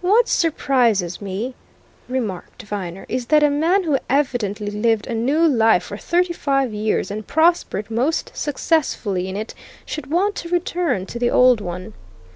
[0.00, 1.54] "What surprises me,"
[2.08, 6.74] remarked Viner, "is that a man who evidently lived a new life for thirty five
[6.74, 9.54] years and prospered most successfully in it,
[9.86, 11.94] should want to return to the old one."